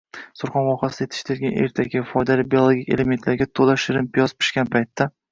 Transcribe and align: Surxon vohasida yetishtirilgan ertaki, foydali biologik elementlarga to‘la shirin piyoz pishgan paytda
Surxon 0.41 0.63
vohasida 0.67 1.03
yetishtirilgan 1.09 1.59
ertaki, 1.63 2.01
foydali 2.11 2.45
biologik 2.53 2.89
elementlarga 2.95 3.47
to‘la 3.59 3.75
shirin 3.83 4.09
piyoz 4.17 4.35
pishgan 4.39 4.73
paytda 4.77 5.09